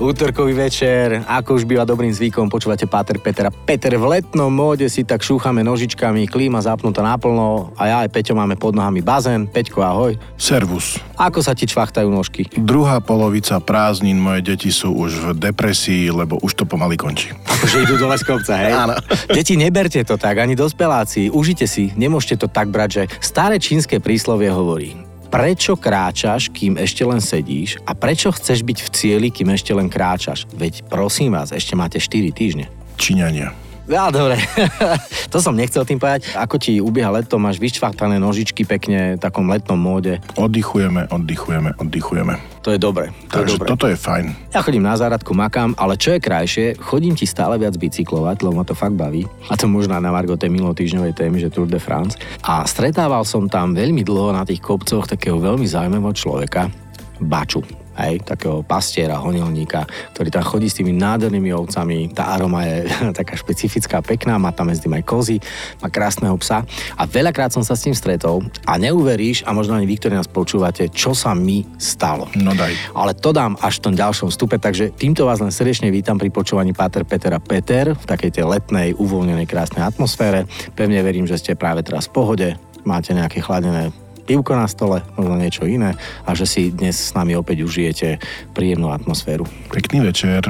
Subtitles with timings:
[0.00, 4.88] Útorkový večer, ako už býva dobrým zvykom, počúvate Páter Peter a Peter v letnom móde
[4.88, 9.44] si tak šúchame nožičkami, klíma zapnutá naplno a ja aj Peťo máme pod nohami bazén.
[9.44, 10.16] Peťko, ahoj.
[10.40, 10.96] Servus.
[11.20, 12.48] Ako sa ti čvachtajú nožky?
[12.56, 17.36] Druhá polovica prázdnin, moje deti sú už v depresii, lebo už to pomaly končí.
[17.36, 18.72] Akože idú dole z kopca, hej?
[18.72, 18.96] Áno.
[19.28, 21.28] Deti, neberte to tak, ani dospeláci.
[21.28, 27.06] Užite si, nemôžete to tak brať, že staré čínske príslovie hovorí prečo kráčaš, kým ešte
[27.06, 30.50] len sedíš a prečo chceš byť v cieli, kým ešte len kráčaš.
[30.50, 32.66] Veď prosím vás, ešte máte 4 týždne.
[32.98, 33.69] Číňania.
[33.90, 34.38] Ja, dobre.
[35.34, 36.30] to som nechcel tým povedať.
[36.38, 40.22] Ako ti ubieha leto, máš vyščvachtané nožičky pekne v takom letnom móde.
[40.38, 42.38] Oddychujeme, oddychujeme, oddychujeme.
[42.62, 43.10] To je dobre.
[43.34, 43.68] To Takže je dobre.
[43.74, 44.54] toto je fajn.
[44.54, 48.62] Ja chodím na záradku, makám, ale čo je krajšie, chodím ti stále viac bicyklovať, lebo
[48.62, 49.26] ma to fakt baví.
[49.50, 52.14] A to možno na Margo tej minulotýždňovej témy, že Tour de France.
[52.46, 56.70] A stretával som tam veľmi dlho na tých kopcoch takého veľmi zaujímavého človeka,
[57.18, 57.66] Baču
[58.08, 59.84] hej, takého pastiera, honilníka,
[60.16, 62.12] ktorý tam chodí s tými nádhernými ovcami.
[62.14, 65.36] Tá aroma je taká špecifická, pekná, má tam medzi tým aj kozy,
[65.82, 66.64] má krásneho psa.
[66.96, 70.30] A veľakrát som sa s tým stretol a neuveríš, a možno ani vy, ktorí nás
[70.30, 72.28] počúvate, čo sa mi stalo.
[72.38, 72.72] No daj.
[72.94, 76.30] Ale to dám až v tom ďalšom stupe, takže týmto vás len srdečne vítam pri
[76.30, 80.46] počúvaní Páter Peter a Peter v takej tej letnej, uvoľnenej, krásnej atmosfére.
[80.76, 82.48] Pevne verím, že ste práve teraz v pohode,
[82.84, 83.92] máte nejaké chladené
[84.30, 88.08] pivko na stole, možno niečo iné a že si dnes s nami opäť užijete
[88.54, 89.42] príjemnú atmosféru.
[89.74, 90.46] Pekný večer.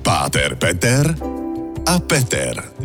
[0.00, 1.12] Páter, Peter
[1.84, 2.79] a Peter.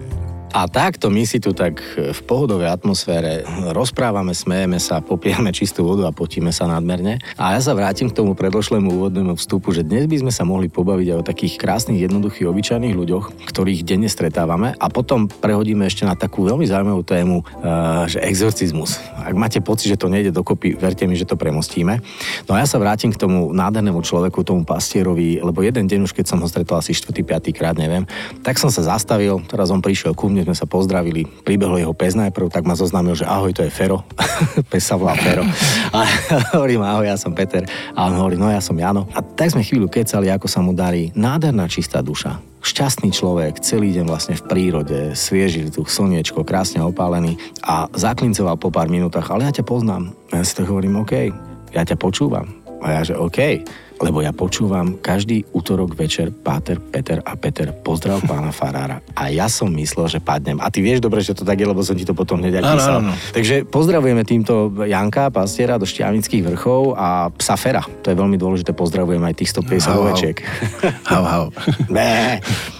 [0.56, 3.44] A takto my si tu tak v pohodovej atmosfére
[3.76, 7.20] rozprávame, smejeme sa, popijame čistú vodu a potíme sa nadmerne.
[7.36, 10.72] A ja sa vrátim k tomu predlošlému úvodnému vstupu, že dnes by sme sa mohli
[10.72, 16.08] pobaviť aj o takých krásnych, jednoduchých, obyčajných ľuďoch, ktorých denne stretávame a potom prehodíme ešte
[16.08, 19.04] na takú veľmi zaujímavú tému, uh, že exorcizmus.
[19.12, 22.00] Ak máte pocit, že to nejde dokopy, verte mi, že to premostíme.
[22.48, 26.16] No a ja sa vrátim k tomu nádhernému človeku, tomu pastierovi, lebo jeden deň už,
[26.16, 27.12] keď som ho stretol asi 4.
[27.12, 27.52] 5.
[27.52, 28.08] krát, neviem,
[28.40, 32.14] tak som sa zastavil, teraz on prišiel ku mne, sme sa pozdravili, pribehol jeho pes
[32.14, 34.06] najprv, tak ma zoznámil, že ahoj, to je Fero.
[34.72, 35.42] pes sa volá Fero.
[35.90, 36.06] A
[36.56, 37.66] hovorím, ahoj, ja som Peter.
[37.98, 39.10] A on hovorí, no ja som Jano.
[39.18, 41.10] A tak sme chvíľu kecali, ako sa mu darí.
[41.18, 47.38] Nádherná čistá duša šťastný človek, celý deň vlastne v prírode, svieži tu slniečko, krásne opálený
[47.62, 50.18] a zaklincoval po pár minútach, ale ja ťa poznám.
[50.34, 51.30] A ja si to hovorím, OK,
[51.78, 52.50] ja ťa počúvam.
[52.82, 53.62] A ja, že OK,
[54.00, 57.72] lebo ja počúvam každý útorok večer Páter, Peter a Peter.
[57.72, 59.00] Pozdrav pána Farára.
[59.16, 60.60] A ja som myslel, že padnem.
[60.60, 63.00] A ty vieš dobre, že to tak je, lebo som ti to potom hneď písal.
[63.02, 63.14] Áno, áno.
[63.32, 67.84] Takže pozdravujeme týmto Janka, pastiera do Šťavnických vrchov a psa Fera.
[68.04, 70.02] To je veľmi dôležité, pozdravujem aj tých 150 Hau, hau.
[70.10, 70.38] ovečiek.
[71.12, 71.46] Hau, hau.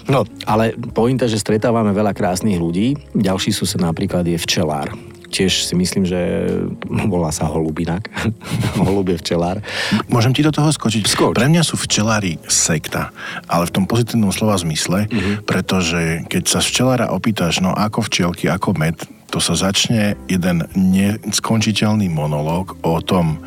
[0.06, 2.94] No, ale pointa, že stretávame veľa krásnych ľudí.
[3.10, 4.94] Ďalší sused napríklad je včelár.
[5.26, 6.18] Tiež si myslím, že
[7.06, 8.06] volá sa holubinak.
[8.80, 9.58] Holub je včelár.
[10.06, 11.02] Môžem ti do toho skočiť?
[11.04, 11.34] Skoč.
[11.34, 13.10] Pre mňa sú včelári sekta,
[13.44, 15.44] ale v tom pozitívnom slova zmysle, Mhm.
[15.44, 18.96] pretože keď sa včelára opýtaš, no ako včielky, ako med,
[19.30, 23.42] to sa začne jeden neskončiteľný monológ o tom,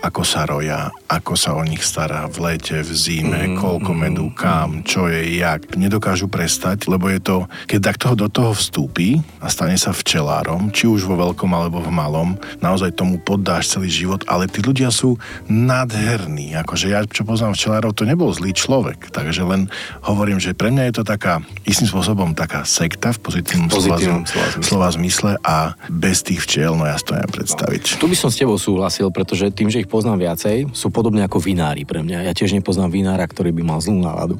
[0.00, 4.30] ako sa roja, ako sa o nich stará v lete, v zime, mm, koľko medu,
[4.32, 5.66] kam, čo je, jak.
[5.74, 10.70] Nedokážu prestať, lebo je to, keď tak toho do toho vstúpi a stane sa včelárom,
[10.70, 14.94] či už vo veľkom alebo v malom, naozaj tomu poddáš celý život, ale tí ľudia
[14.94, 15.18] sú
[15.50, 16.54] nádherní.
[16.62, 19.10] Akože ja, čo poznám včelárov, to nebol zlý človek.
[19.10, 19.66] Takže len
[20.06, 24.62] hovorím, že pre mňa je to taká, istým spôsobom taká sekta v pozitívnom, pozitívnom slova,
[24.62, 25.15] slova zmysle.
[25.16, 27.96] Zmysle a bez tých včiel, no ja si to neviem predstaviť.
[27.96, 31.40] Tu by som s tebou súhlasil, pretože tým, že ich poznám viacej, sú podobne ako
[31.40, 32.28] vinári pre mňa.
[32.28, 34.36] Ja tiež nepoznám vinára, ktorý by mal zlú náladu.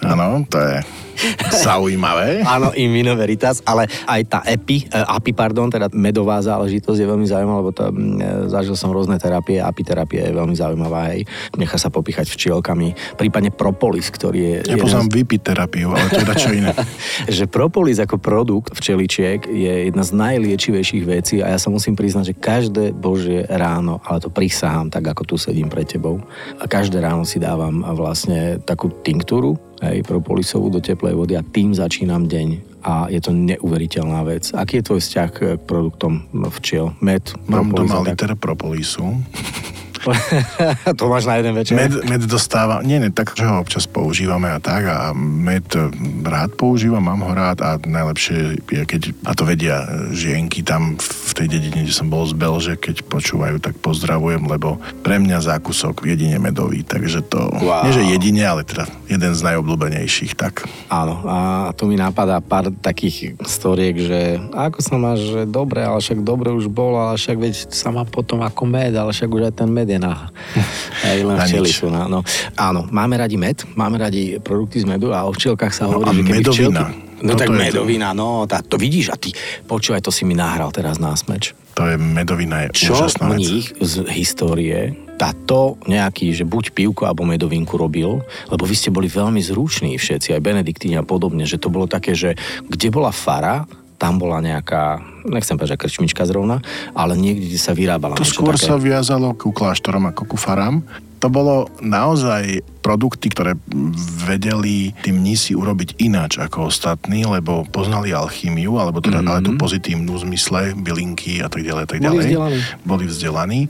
[0.00, 0.76] Áno, to je
[1.50, 2.42] zaujímavé.
[2.42, 7.06] Áno, in vino veritas, ale aj tá epi, eh, api, pardon, teda medová záležitosť je
[7.08, 11.24] veľmi zaujímavá, lebo to, mm, zažil som rôzne terapie, apiterapia je veľmi zaujímavá, hej.
[11.56, 14.56] Nechá sa popichať včielkami, prípadne propolis, ktorý je...
[14.74, 16.72] Ja poznám z- vypiť terapiu, ale to je čo iné.
[17.36, 22.34] že propolis ako produkt včeličiek je jedna z najliečivejších vecí a ja sa musím priznať,
[22.34, 26.20] že každé božie ráno, ale to prisahám tak, ako tu sedím pred tebou,
[26.58, 31.74] a každé ráno si dávam vlastne takú tinktúru, hej, propolisovú do teplej vody a tým
[31.74, 32.80] začínam deň.
[32.82, 34.50] A je to neuveriteľná vec.
[34.54, 36.26] Aký je tvoj vzťah k produktom
[36.58, 36.94] včiel?
[36.98, 38.06] Med, Mám propolis doma tak?
[38.10, 39.06] liter propolisu
[40.98, 41.74] to máš na jeden večer.
[41.78, 45.64] Med, med dostáva, nie, nie, tak, že ho občas používame a tak a med
[46.26, 51.32] rád používam, mám ho rád a najlepšie je, keď, a to vedia žienky tam v
[51.36, 56.06] tej dedine, kde som bol z Belže, keď počúvajú, tak pozdravujem, lebo pre mňa zákusok
[56.06, 57.86] jedine medový, takže to, wow.
[57.86, 60.64] nie že jedine, ale teda jeden z najobľúbenejších, tak.
[60.88, 66.00] Áno, a tu mi napadá pár takých storiek, že ako sa máš, že dobre, ale
[66.00, 69.42] však dobre už bol, ale však veď sa má potom ako med, ale však už
[69.52, 70.28] aj ten med na...
[71.08, 72.06] Aj len včely sú na...
[72.06, 72.20] No.
[72.54, 76.16] Áno, máme radi med, máme radi produkty z medu a o včelkách sa hovorí, no,
[76.16, 76.82] že keby medovina.
[76.86, 77.10] včelky...
[77.22, 78.18] No Toto tak medovina, to.
[78.18, 79.30] no, tá, to vidíš a ty,
[79.70, 81.54] počúvaj, to si mi nahral teraz na smeč.
[81.78, 87.22] To je medovina, je Čo úžasná mních z histórie táto nejaký, že buď pivko alebo
[87.22, 91.70] medovinku robil, lebo vy ste boli veľmi zruční všetci, aj Benediktíni a podobne, že to
[91.70, 92.34] bolo také, že
[92.66, 93.70] kde bola fara,
[94.02, 96.60] tam bola nejaká, nechcem povedať, že krčmička zrovna,
[96.92, 98.68] ale niekde, kde sa vyrábala To skôr také.
[98.68, 100.82] sa viazalo ku kláštorom ako ku farám.
[101.22, 103.54] To bolo naozaj produkty, ktoré
[104.26, 109.30] vedeli tí mnísi urobiť ináč ako ostatní, lebo poznali alchýmiu, alebo teda, mm-hmm.
[109.30, 112.18] ale tú pozitívnu zmysle, bylinky a tak ďalej, tak ďalej.
[112.18, 112.58] Boli vzdelaní.
[112.82, 113.60] Boli vzdelaní.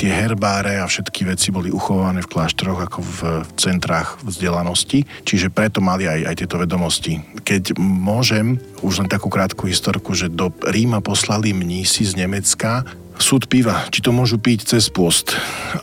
[0.00, 3.20] Tie herbáre a všetky veci boli uchované v kláštoroch ako v
[3.60, 7.20] centrách vzdelanosti, čiže preto mali aj, aj tieto vedomosti.
[7.44, 12.86] Keď môžem, už len takú krátku historku, že do Ríma poslali mnísi z Nemecka
[13.18, 15.36] súd piva, či to môžu piť cez post.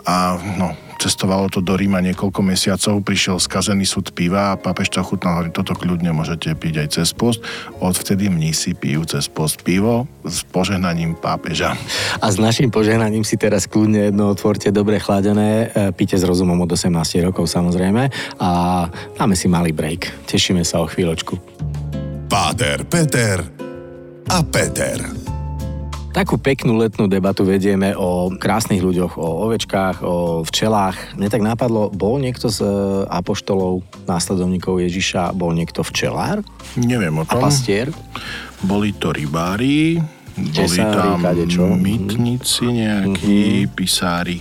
[0.07, 4.99] A no, cestovalo to do Ríma niekoľko mesiacov, prišiel skazený súd piva a pápež to
[4.99, 7.39] chutnal, hovorí, toto kľudne môžete piť aj cez post.
[7.79, 11.79] Odvtedy mnísi pijú cez post pivo s požehnaním pápeža.
[12.19, 16.59] A s našim požehnaním si teraz kľudne jedno otvorte dobre chladené, e, píte s rozumom
[16.59, 18.11] od 18 rokov samozrejme
[18.43, 18.49] a
[19.15, 20.27] dáme si malý break.
[20.27, 21.39] Tešíme sa o chvíľočku.
[22.29, 23.68] Páter, Peter
[24.29, 25.01] a Peter.
[26.13, 31.17] Takú peknú letnú debatu vedieme o krásnych ľuďoch, o ovečkách, o včelách.
[31.17, 32.69] Mne tak napadlo, bol niekto z e,
[33.09, 36.45] apoštolov, následovníkov Ježiša, bol niekto včelár?
[36.77, 37.41] Neviem o tom.
[37.41, 37.89] A pastier?
[38.61, 39.97] Boli to rybári,
[40.37, 41.65] boli tam kadečo.
[41.73, 43.73] mytnici nejakí, mm-hmm.
[43.73, 44.37] pisári.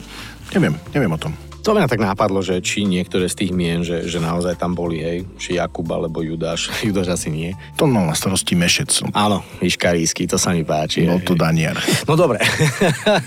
[0.53, 1.33] Neviem, neviem o tom.
[1.69, 5.05] To mňa tak nápadlo, že či niektoré z tých mien, že, že naozaj tam boli,
[5.05, 6.73] hej, či Jakub alebo Judáš.
[6.89, 7.53] Judáš asi nie.
[7.77, 9.05] To mal na starosti Mešec.
[9.13, 11.05] Áno, Iškarísky, to sa mi páči.
[11.05, 11.77] Bol to Danier.
[12.09, 12.41] No dobre.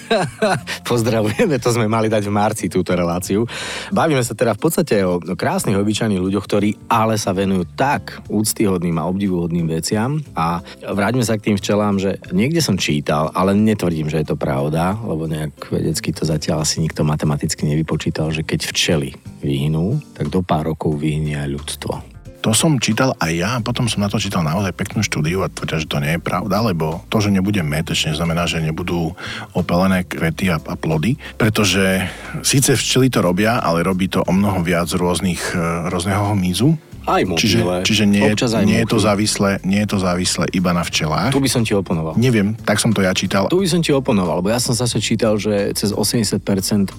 [0.89, 3.45] Pozdravujeme, to sme mali dať v marci túto reláciu.
[3.93, 8.97] Bavíme sa teda v podstate o krásnych, obyčajných ľuďoch, ktorí ale sa venujú tak úctyhodným
[8.97, 10.17] a obdivuhodným veciam.
[10.33, 14.41] A vráťme sa k tým včelám, že niekde som čítal, ale netvrdím, že je to
[14.41, 19.09] pravda, lebo nejak vedecky to zatiaľ asi nikto matematicky nevypočítal, že keď včely
[19.43, 21.93] vyhnú, tak do pár rokov vyhnie aj ľudstvo.
[22.41, 25.77] To som čítal aj ja potom som na to čítal naozaj peknú štúdiu a tvrdia,
[25.77, 29.13] že to nie je pravda, lebo to, že nebude med, ešte neznamená, že nebudú
[29.53, 32.01] opelené kvety a, a plody, pretože
[32.41, 36.73] síce včely to robia, ale robí to o mnoho viac rôznych, e, rôzneho hmyzu,
[37.05, 37.41] aj mobile.
[37.41, 41.33] Čiže, čiže nie, aj nie, je to závislé, nie je to závislé iba na včelách.
[41.33, 42.13] Tu by som ti oponoval.
[42.17, 43.49] Neviem, tak som to ja čítal.
[43.49, 46.41] Tu by som ti oponoval, lebo ja som zase čítal, že cez 80%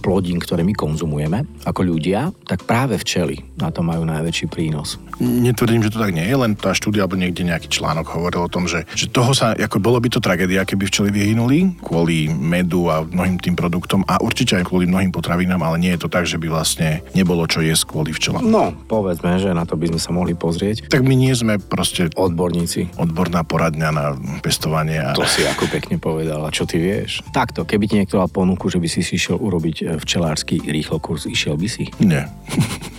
[0.03, 4.99] plodín, ktoré my konzumujeme ako ľudia, tak práve včely na to majú najväčší prínos.
[5.23, 8.51] Netvrdím, že to tak nie je, len tá štúdia alebo niekde nejaký článok hovoril o
[8.51, 12.89] tom, že, že toho sa, ako bolo by to tragédia, keby včely vyhynuli kvôli medu
[12.89, 16.25] a mnohým tým produktom a určite aj kvôli mnohým potravinám, ale nie je to tak,
[16.27, 18.43] že by vlastne nebolo čo jesť kvôli včelám.
[18.43, 20.89] No, povedzme, že na to by sme sa mohli pozrieť.
[20.89, 22.97] Tak my nie sme proste odborníci.
[22.97, 24.07] Odborná poradňa na
[24.41, 24.99] pestovanie.
[24.99, 25.13] A...
[25.13, 26.41] To si ako pekne povedal.
[26.43, 27.21] A čo ty vieš?
[27.37, 30.97] Takto, keby ti niekto dal ponuku, že by si si išiel urobiť e, včelársky rýchlo
[30.97, 31.93] kurz, išiel by si?
[32.01, 32.33] Nie.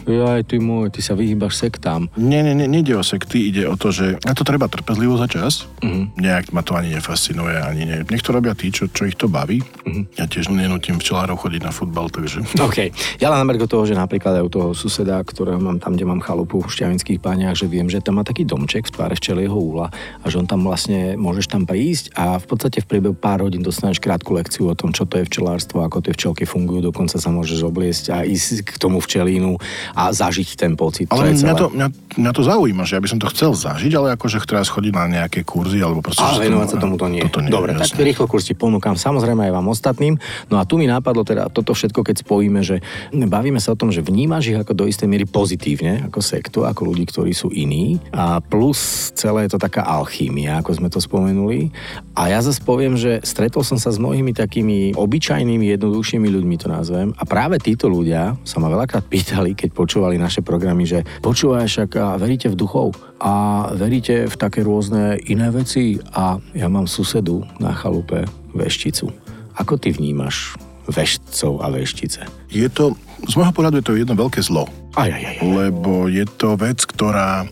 [0.04, 2.12] Jaj, ty môj, ty sa vyhýbaš sektám.
[2.20, 5.32] Nie, nie, nie, nejde o sekty, ide o to, že na to treba trpezlivo za
[5.32, 5.66] čas.
[5.80, 6.12] Uh-huh.
[6.20, 8.00] Nejak ma to ani nefascinuje, ani nie.
[8.12, 9.64] Nech to robia tí, čo, čo ich to baví.
[9.64, 10.04] Uh-huh.
[10.20, 12.44] Ja tiež nenutím včelárov chodiť na futbal, takže...
[12.60, 12.92] OK.
[13.24, 16.20] Ja len na toho, že napríklad aj u toho suseda, ktorého mám tam, kde mám
[16.20, 19.88] chalupu v Šťavinských pániach, že viem, že tam má taký domček v tváre včelieho úla
[20.20, 23.64] a že on tam vlastne, môžeš tam prísť a v podstate v priebehu pár hodín
[23.64, 27.30] dostaneš krátku lekciu o tom, čo to je včelárstvo, ako tie včelky fungujú, dokonca sa
[27.32, 29.56] môžeš obliesť a ísť k tomu včelínu
[29.94, 31.08] a zažiť ten pocit.
[31.14, 33.94] Ale to mňa, to, mňa, mňa to zaujíma, že ja by som to chcel zažiť,
[33.94, 36.26] ale akože teraz chodiť na nejaké kurzy alebo proste...
[36.26, 37.22] Ale venovať sa tomuto nie.
[37.26, 37.94] Toto nie Dobre, jasne.
[37.94, 40.18] tak rýchlo kurz ti ponúkam, samozrejme aj vám ostatným.
[40.50, 42.82] No a tu mi nápadlo teda toto všetko, keď spojíme, že
[43.14, 46.90] bavíme sa o tom, že vnímaš ich ako do istej miery pozitívne, ako sektu, ako
[46.90, 48.02] ľudí, ktorí sú iní.
[48.10, 51.70] A plus celé je to taká alchímia, ako sme to spomenuli.
[52.18, 56.68] A ja zase poviem, že stretol som sa s mnohými takými obyčajnými, jednoduchšími ľuďmi, to
[56.70, 57.14] nazvem.
[57.18, 61.90] A práve títo ľudia sa ma veľakrát pýtali, keď počúvali naše programy, že počúvaj však
[62.00, 67.44] a veríte v duchov a veríte v také rôzne iné veci a ja mám susedu
[67.60, 68.24] na chalupe
[68.56, 69.12] vešticu.
[69.60, 70.56] Ako ty vnímaš
[70.88, 72.24] veštcov a veštice?
[72.48, 72.96] Je to,
[73.28, 74.72] z môjho pohľadu je to jedno veľké zlo.
[74.96, 75.48] Aj, aj, aj, aj.
[75.52, 77.44] Lebo je to vec, ktorá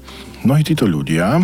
[0.48, 1.44] mnohí títo ľudia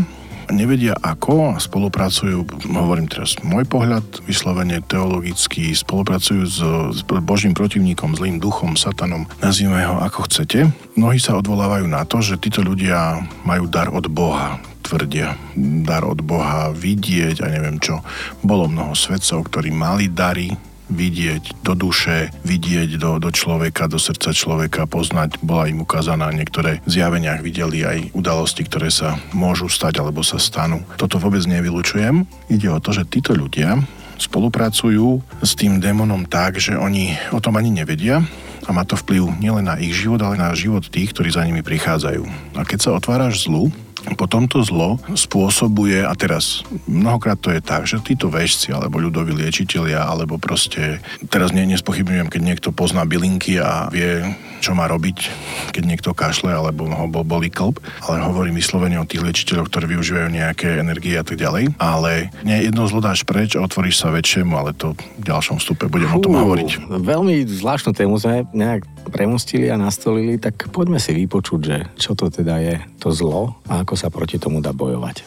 [0.52, 6.60] nevedia ako a spolupracujú, hovorím teraz môj pohľad, vyslovene teologicky, spolupracujú s,
[6.94, 10.72] s Božím protivníkom, zlým duchom, satanom, nazvime ho ako chcete.
[10.96, 15.36] Mnohí sa odvolávajú na to, že títo ľudia majú dar od Boha, tvrdia.
[15.84, 18.00] Dar od Boha vidieť a neviem čo.
[18.40, 20.56] Bolo mnoho svedcov, ktorí mali dary,
[20.88, 25.40] vidieť do duše, vidieť do, do človeka, do srdca človeka, poznať.
[25.44, 30.84] Bola im ukázaná niektoré zjaveniach, videli aj udalosti, ktoré sa môžu stať alebo sa stanú.
[30.96, 32.24] Toto vôbec nevylučujem.
[32.52, 33.80] Ide o to, že títo ľudia
[34.18, 38.26] spolupracujú s tým démonom tak, že oni o tom ani nevedia
[38.66, 41.64] a má to vplyv nielen na ich život, ale na život tých, ktorí za nimi
[41.64, 42.26] prichádzajú.
[42.58, 43.72] A keď sa otváraš zlu,
[44.16, 49.36] potom to zlo spôsobuje, a teraz mnohokrát to je tak, že títo väžci alebo ľudoví
[49.36, 54.24] liečitelia, alebo proste, teraz nie, nespochybňujem, keď niekto pozná bylinky a vie,
[54.60, 55.18] čo má robiť,
[55.74, 59.98] keď niekto kašle alebo ho bol, boli klb, ale hovorím vyslovene o tých liečiteľoch, ktorí
[59.98, 61.78] využívajú nejaké energie a tak ďalej.
[61.78, 65.90] Ale nie jedno zlo dáš preč a otvoríš sa väčšiemu, ale to v ďalšom stupe
[65.90, 66.70] budem Fú, o tom hovoriť.
[66.90, 72.28] Veľmi zvláštnu tému sme nejak premustili a nastolili, tak poďme si vypočuť, že čo to
[72.28, 75.24] teda je to zlo a ako sa proti tomu dá bojovať.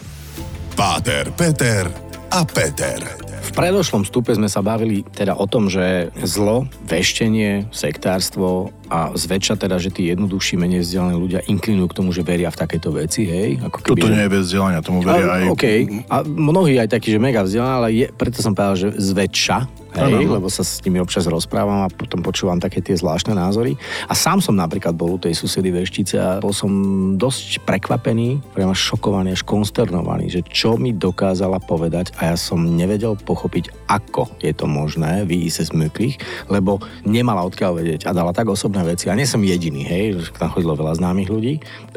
[0.76, 1.88] Páter, Peter
[2.30, 3.02] a Peter.
[3.40, 9.54] V predošlom stupe sme sa bavili teda o tom, že zlo, veštenie, sektárstvo a zväčša
[9.54, 13.22] teda, že tí jednoduchší, menej vzdelaní ľudia inklinujú k tomu, že veria v takéto veci,
[13.24, 13.62] hej?
[13.62, 14.14] Ako keby, Toto že...
[14.18, 15.42] nie je bez vzdelania, tomu veria a, aj...
[15.54, 15.64] OK,
[16.10, 20.22] a mnohí aj takí, že mega vzdelaní, ale je, preto som povedal, že zväčša, Hej,
[20.22, 20.38] ano.
[20.38, 23.74] lebo sa s nimi občas rozprávam a potom počúvam také tie zvláštne názory.
[24.06, 26.70] A sám som napríklad bol u tej susedy veštice a bol som
[27.18, 33.18] dosť prekvapený, priamo šokovaný, až konsternovaný, že čo mi dokázala povedať a ja som nevedel
[33.18, 36.14] pochopiť, ako je to možné vyísť z mŕtvych,
[36.54, 39.08] lebo nemala odkiaľ vedieť a dala tak osobné veci.
[39.10, 41.54] A nie som jediný, hej, tam chodilo veľa známych ľudí.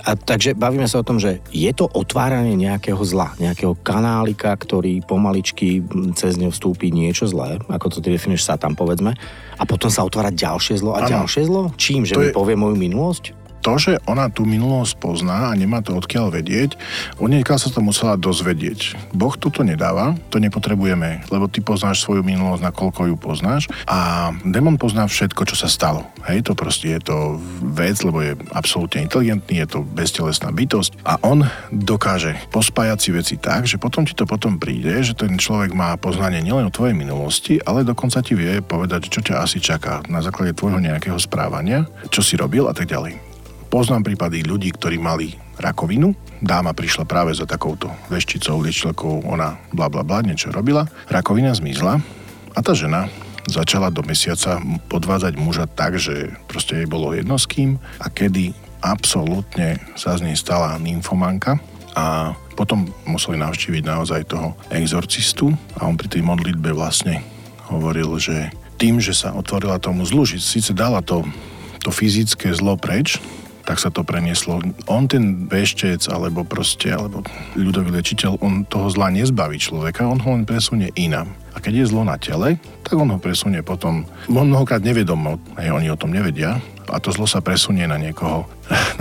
[0.08, 5.04] A takže bavíme sa o tom, že je to otváranie nejakého zla, nejakého kanálika, ktorý
[5.04, 5.84] pomaličky
[6.18, 9.14] cez ňo vstúpi niečo zlé, ako to ty definuješ tam povedzme,
[9.58, 11.22] a potom sa otvára ďalšie zlo a ano.
[11.22, 11.62] ďalšie zlo?
[11.76, 12.06] Čím?
[12.08, 12.36] Že to mi je...
[12.36, 13.43] povie moju minulosť?
[13.64, 16.76] To, že ona tú minulosť pozná a nemá to odkiaľ vedieť,
[17.24, 19.00] niekiaľ sa to musela dozvedieť.
[19.16, 24.76] Boh toto nedáva, to nepotrebujeme, lebo ty poznáš svoju minulosť, nakoľko ju poznáš a démon
[24.76, 26.04] pozná všetko, čo sa stalo.
[26.28, 27.40] Hej, to proste je to
[27.74, 33.36] vec, lebo je absolútne inteligentný, je to beztelesná bytosť a on dokáže pospájať si veci
[33.40, 36.94] tak, že potom ti to potom príde, že ten človek má poznanie nielen o tvojej
[36.94, 41.88] minulosti, ale dokonca ti vie povedať, čo ťa asi čaká na základe tvojho nejakého správania,
[42.12, 43.33] čo si robil a tak ďalej.
[43.74, 46.14] Poznám prípady ľudí, ktorí mali rakovinu.
[46.46, 50.86] Dáma prišla práve za takouto vešticou, liečiteľkou, ona bla bla bla, niečo robila.
[51.10, 51.98] Rakovina zmizla
[52.54, 53.10] a tá žena
[53.50, 54.62] začala do mesiaca
[54.94, 58.54] podvádzať muža tak, že proste jej bolo jedno s kým a kedy
[58.86, 61.58] absolútne sa z nej stala nymfomanka
[61.98, 65.50] a potom museli navštíviť naozaj toho exorcistu
[65.82, 67.26] a on pri tej modlitbe vlastne
[67.74, 71.26] hovoril, že tým, že sa otvorila tomu zlu, síce dala to,
[71.82, 73.18] to fyzické zlo preč,
[73.64, 74.60] tak sa to prenieslo.
[74.92, 77.24] On ten veštec, alebo proste, alebo
[77.56, 81.32] ľudový liečiteľ, on toho zla nezbaví človeka, on ho len presunie inám.
[81.56, 85.72] A keď je zlo na tele, tak on ho presunie potom, on mnohokrát nevedomo, aj
[85.72, 86.60] oni o tom nevedia,
[86.92, 88.46] a to zlo sa presunie na niekoho,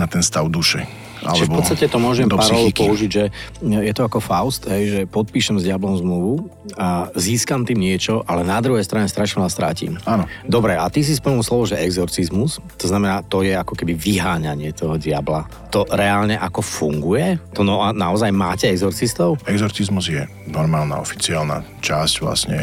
[0.01, 1.02] na ten stav duše.
[1.23, 3.23] Čiže v podstate to môžem parolu použiť, že
[3.63, 8.43] je to ako Faust, hej, že podpíšem s diablom zmluvu a získam tým niečo, ale
[8.43, 9.95] na druhej strane strašne veľa strátim.
[10.03, 10.27] Áno.
[10.43, 14.75] Dobre, a ty si spomenul slovo, že exorcizmus, to znamená, to je ako keby vyháňanie
[14.75, 15.47] toho diabla.
[15.71, 17.39] To reálne ako funguje?
[17.55, 19.39] To no, naozaj máte exorcistov?
[19.47, 22.57] Exorcizmus je normálna oficiálna časť vlastne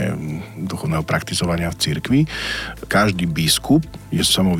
[0.61, 2.21] duchovného praktizovania v cirkvi.
[2.87, 4.59] Každý biskup je samou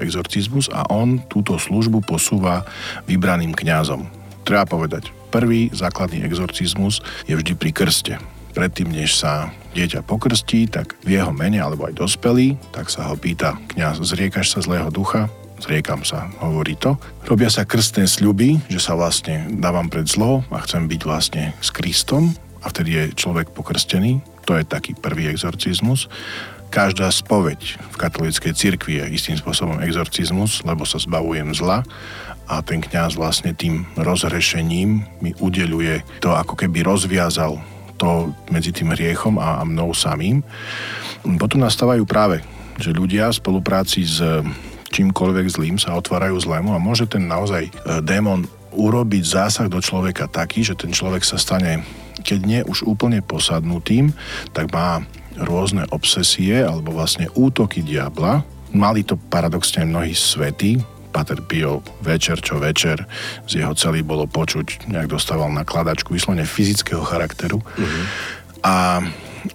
[0.00, 2.66] exorcizmus a on túto službu posúva
[3.10, 4.06] vybraným kňazom.
[4.46, 8.14] Treba povedať, prvý základný exorcizmus je vždy pri krste.
[8.54, 13.18] Predtým, než sa dieťa pokrstí, tak v jeho mene, alebo aj dospelý, tak sa ho
[13.18, 15.26] pýta kňaz, zriekaš sa zlého ducha?
[15.58, 16.98] Zriekam sa, hovorí to.
[17.26, 21.70] Robia sa krstné sľuby, že sa vlastne dávam pred zlo a chcem byť vlastne s
[21.72, 24.20] Kristom a vtedy je človek pokrstený.
[24.44, 26.10] To je taký prvý exorcizmus
[26.74, 31.86] každá spoveď v katolíckej cirkvi je istým spôsobom exorcizmus, lebo sa zbavujem zla
[32.50, 37.62] a ten kňaz vlastne tým rozhrešením mi udeluje to, ako keby rozviazal
[37.94, 40.42] to medzi tým hriechom a, mnou samým.
[41.38, 42.42] Potom nastávajú práve,
[42.82, 44.18] že ľudia v spolupráci s
[44.90, 50.26] čímkoľvek zlým sa otvárajú zlému a môže ten naozaj e, démon urobiť zásah do človeka
[50.26, 51.86] taký, že ten človek sa stane
[52.24, 54.16] keď nie už úplne posadnutým,
[54.56, 55.04] tak má
[55.38, 58.46] rôzne obsesie alebo vlastne útoky diabla.
[58.74, 60.82] Mali to paradoxne mnohí svety,
[61.14, 63.06] Pater Pio večer čo večer,
[63.46, 67.62] z jeho celý bolo počuť, nejak dostával na kladačku vyslovene fyzického charakteru.
[67.62, 68.04] Mm-hmm.
[68.66, 68.98] A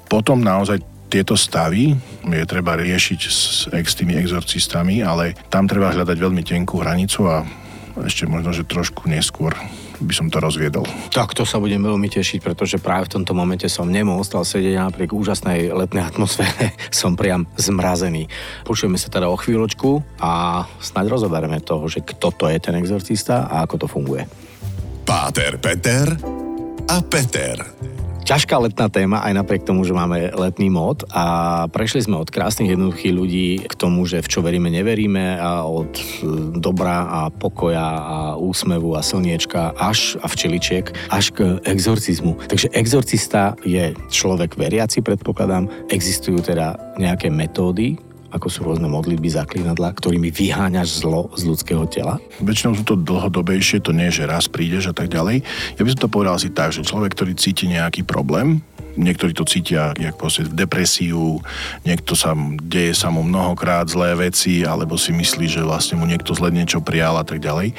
[0.08, 0.80] potom naozaj
[1.12, 6.80] tieto stavy je treba riešiť s, s tými exorcistami, ale tam treba hľadať veľmi tenkú
[6.80, 7.44] hranicu a
[8.06, 9.56] ešte možno, že trošku neskôr
[10.00, 10.88] by som to rozviedol.
[11.12, 14.80] Tak to sa budem veľmi tešiť, pretože práve v tomto momente som nemohol stal sedieť
[14.80, 16.72] napriek úžasnej letnej atmosfére.
[16.94, 18.32] som priam zmrazený.
[18.64, 23.48] Počujeme sa teda o chvíľočku a snáď rozoberieme toho, že kto to je ten exorcista
[23.52, 24.24] a ako to funguje.
[25.04, 26.16] Páter Peter
[26.88, 27.79] a Peter
[28.30, 32.78] ťažká letná téma, aj napriek tomu, že máme letný mód a prešli sme od krásnych
[32.78, 36.04] jednoduchých ľudí k tomu, že v čo veríme, neveríme a od e,
[36.62, 42.38] dobra a pokoja a úsmevu a slniečka až a včeličiek až k exorcizmu.
[42.46, 45.90] Takže exorcista je človek veriaci, predpokladám.
[45.90, 47.98] Existujú teda nejaké metódy,
[48.30, 52.22] ako sú rôzne modlitby, zaklinadla, ktorými vyháňaš zlo z ľudského tela?
[52.42, 55.42] Väčšinou sú to dlhodobejšie, to nie je, že raz prídeš a tak ďalej.
[55.78, 58.62] Ja by som to povedal asi tak, že človek, ktorý cíti nejaký problém,
[59.00, 61.40] niektorí to cítia jak v depresiu,
[61.88, 66.36] niekto sa deje sa mu mnohokrát zlé veci, alebo si myslí, že vlastne mu niekto
[66.36, 67.72] zle niečo prijal a tak ďalej.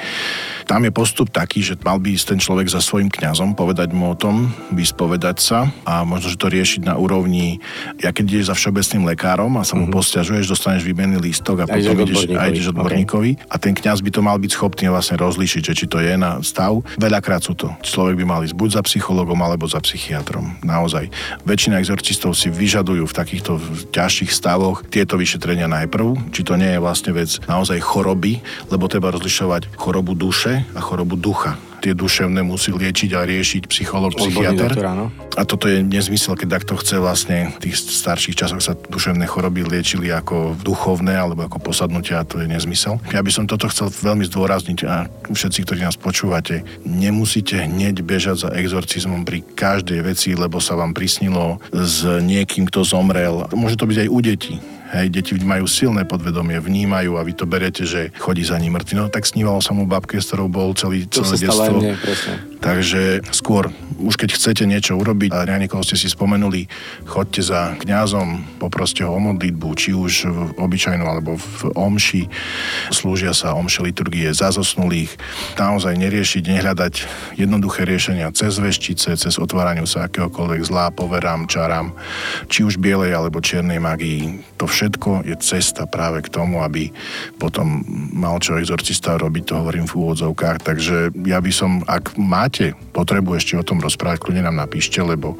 [0.65, 4.11] Tam je postup taký, že mal by ísť ten človek za svojim kňazom, povedať mu
[4.11, 7.61] o tom, vyspovedať sa a možno, že to riešiť na úrovni,
[8.01, 9.95] ja keď ideš za všeobecným lekárom a sa mu mm-hmm.
[10.41, 13.49] Posťažuješ, dostaneš výmenný lístok a potom ideš a ideš odborníkovi okay.
[13.49, 16.41] a ten kňaz by to mal byť schopný vlastne rozlíšiť, že či to je na
[16.41, 16.81] stav.
[16.97, 17.69] Veľakrát sú to.
[17.85, 20.57] Človek by mal ísť buď za psychologom alebo za psychiatrom.
[20.65, 21.13] Naozaj
[21.45, 23.61] väčšina exorcistov si vyžadujú v takýchto
[23.93, 28.41] ťažších stavoch tieto vyšetrenia najprv, či to nie je vlastne vec naozaj choroby,
[28.73, 34.13] lebo treba rozlišovať chorobu duše a chorobu ducha tie duševné musí liečiť a riešiť psycholog,
[34.13, 34.77] psychiatr.
[35.33, 39.65] A toto je nezmysel, keď takto chce vlastne v tých starších časoch sa duševné choroby
[39.65, 43.01] liečili ako duchovné alebo ako posadnutia a to je nezmysel.
[43.09, 48.45] Ja by som toto chcel veľmi zdôrazniť a všetci, ktorí nás počúvate, nemusíte hneď bežať
[48.45, 53.49] za exorcizmom pri každej veci, lebo sa vám prisnilo s niekým, kto zomrel.
[53.55, 54.55] Môže to byť aj u detí
[54.91, 58.93] Hej, deti majú silné podvedomie, vnímajú a vy to berete, že chodí za ním mŕtvy.
[58.99, 61.79] No tak snívalo sa mu babke, s ktorou bol celý, celé detstvo.
[61.79, 61.95] Mne,
[62.59, 63.71] Takže skôr,
[64.01, 66.65] už keď chcete niečo urobiť a na ste si spomenuli,
[67.05, 72.23] chodte za kňazom, poproste ho o modlitbu, či už v obyčajnom alebo v omši.
[72.89, 75.13] Slúžia sa omše liturgie za zosnulých.
[75.55, 76.93] Naozaj neriešiť, nehľadať
[77.37, 81.93] jednoduché riešenia cez veštice, cez otváraniu sa akéhokoľvek zlá, poverám, čarám,
[82.49, 84.41] či už bielej alebo čiernej magii.
[84.57, 86.89] To všetko je cesta práve k tomu, aby
[87.37, 90.57] potom mal čo exorcista robiť, to hovorím v úvodzovkách.
[90.63, 90.97] Takže
[91.27, 95.35] ja by som, ak máte potrebu ešte o tom rozprávať, kľudne nám napíšte, lebo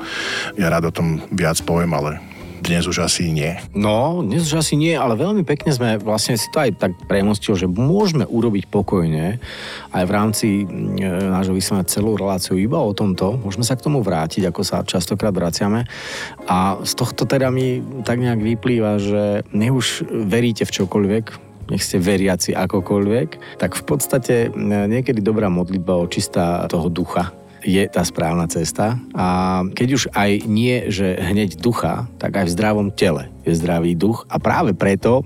[0.60, 2.20] ja rád o tom viac poviem, ale
[2.62, 3.58] dnes už asi nie.
[3.74, 7.58] No, dnes už asi nie, ale veľmi pekne sme vlastne si to aj tak premostil,
[7.58, 9.42] že môžeme urobiť pokojne
[9.90, 10.66] aj v rámci e,
[11.02, 13.42] nášho vysielania celú reláciu iba o tomto.
[13.42, 15.90] Môžeme sa k tomu vrátiť, ako sa častokrát vraciame.
[16.46, 21.26] A z tohto teda mi tak nejak vyplýva, že nech už veríte v čokoľvek,
[21.74, 24.50] nech ste veriaci akokoľvek, tak v podstate e,
[24.86, 28.98] niekedy dobrá modlitba očistá toho ducha, je tá správna cesta.
[29.14, 33.94] A keď už aj nie, že hneď ducha, tak aj v zdravom tele je zdravý
[33.98, 34.26] duch.
[34.30, 35.26] A práve preto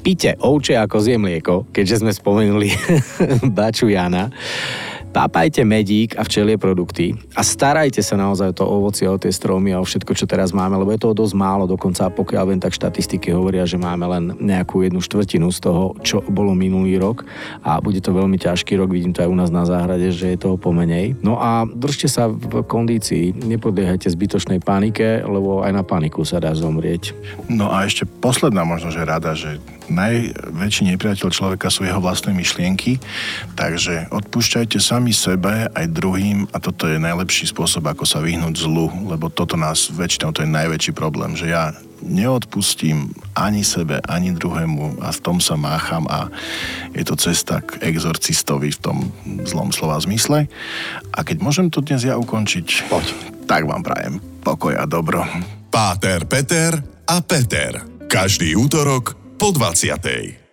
[0.00, 2.72] pite ovče ako zje mlieko, keďže sme spomenuli
[3.56, 4.32] Baču Jana
[5.10, 9.74] Pápajte medík a včelie produkty a starajte sa naozaj o to ovocie, o tie stromy
[9.74, 12.78] a o všetko, čo teraz máme, lebo je toho dosť málo, dokonca pokiaľ viem, tak
[12.78, 17.26] štatistiky hovoria, že máme len nejakú jednu štvrtinu z toho, čo bolo minulý rok
[17.66, 20.38] a bude to veľmi ťažký rok, vidím to aj u nás na záhrade, že je
[20.38, 21.18] toho pomenej.
[21.26, 26.54] No a držte sa v kondícii, nepodliehajte zbytočnej panike, lebo aj na paniku sa dá
[26.54, 27.18] zomrieť.
[27.50, 29.58] No a ešte posledná možno, že rada, že
[29.90, 33.02] najväčší nepriateľ človeka sú jeho vlastné myšlienky,
[33.58, 38.92] takže odpúšťajte sami sebe aj druhým a toto je najlepší spôsob, ako sa vyhnúť zlu,
[39.08, 41.72] lebo toto nás väčšinou to je najväčší problém, že ja
[42.04, 46.28] neodpustím ani sebe, ani druhému a v tom sa mácham a
[46.92, 49.08] je to cesta k exorcistovi v tom
[49.48, 50.52] zlom slova zmysle.
[51.16, 53.06] A keď môžem to dnes ja ukončiť, Poď.
[53.48, 55.24] tak vám prajem pokoj a dobro.
[55.72, 56.76] Páter, Peter
[57.08, 58.04] a Peter.
[58.04, 60.49] Každý útorok po 20.